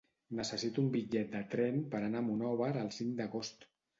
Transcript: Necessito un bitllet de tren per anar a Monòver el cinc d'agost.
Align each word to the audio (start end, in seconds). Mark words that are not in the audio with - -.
Necessito 0.37 0.79
un 0.83 0.87
bitllet 0.95 1.29
de 1.33 1.41
tren 1.51 1.77
per 1.93 2.01
anar 2.07 2.23
a 2.23 2.27
Monòver 2.31 2.73
el 2.87 2.91
cinc 2.99 3.15
d'agost. 3.23 3.71